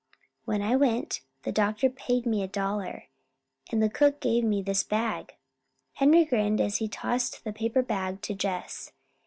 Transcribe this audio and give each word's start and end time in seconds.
"When 0.45 0.63
I 0.63 0.75
went, 0.75 1.21
the 1.43 1.51
doctor 1.51 1.87
paid 1.87 2.25
me 2.25 2.41
a 2.41 2.47
dollar, 2.47 3.09
and 3.71 3.83
the 3.83 3.87
cook 3.87 4.19
gave 4.19 4.43
me 4.43 4.63
this 4.63 4.83
bag." 4.83 5.35
Henry 5.93 6.25
grinned 6.25 6.59
as 6.59 6.77
he 6.77 6.87
tossed 6.87 7.43
the 7.43 7.53
paper 7.53 7.83
bag 7.83 8.23
to 8.23 8.33
Jess. 8.33 8.93